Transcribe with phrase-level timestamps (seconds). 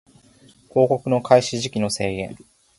[0.69, 2.35] 広告の開始時期の制限